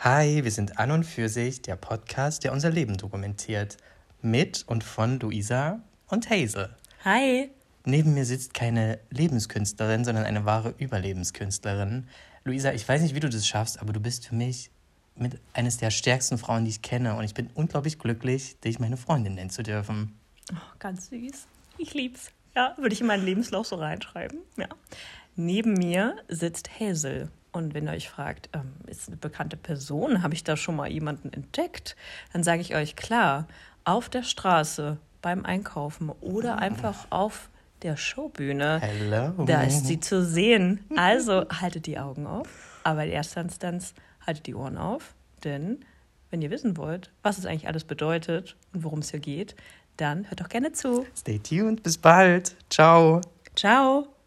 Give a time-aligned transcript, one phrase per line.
[0.00, 3.78] Hi, wir sind an und für sich der Podcast, der unser Leben dokumentiert.
[4.22, 6.68] Mit und von Luisa und Hazel.
[7.04, 7.50] Hi.
[7.84, 12.06] Neben mir sitzt keine Lebenskünstlerin, sondern eine wahre Überlebenskünstlerin.
[12.44, 14.70] Luisa, ich weiß nicht, wie du das schaffst, aber du bist für mich
[15.16, 17.16] mit eines der stärksten Frauen, die ich kenne.
[17.16, 20.16] Und ich bin unglaublich glücklich, dich meine Freundin nennen zu dürfen.
[20.52, 21.48] Oh, ganz süß.
[21.76, 22.30] Ich lieb's.
[22.54, 24.38] Ja, würde ich in meinen Lebenslauf so reinschreiben.
[24.58, 24.68] Ja.
[25.34, 27.32] Neben mir sitzt Hazel.
[27.52, 30.90] Und wenn ihr euch fragt, ähm, ist eine bekannte Person, habe ich da schon mal
[30.90, 31.96] jemanden entdeckt,
[32.32, 33.46] dann sage ich euch klar,
[33.84, 37.50] auf der Straße, beim Einkaufen oder einfach auf
[37.82, 39.44] der Showbühne, Hello.
[39.44, 40.84] da ist sie zu sehen.
[40.96, 42.48] Also haltet die Augen auf,
[42.84, 43.94] aber in erster Instanz
[44.26, 45.84] haltet die Ohren auf, denn
[46.30, 49.56] wenn ihr wissen wollt, was es eigentlich alles bedeutet und worum es hier geht,
[49.96, 51.06] dann hört doch gerne zu.
[51.16, 51.82] Stay tuned.
[51.82, 52.54] Bis bald.
[52.70, 53.20] Ciao.
[53.56, 54.17] Ciao.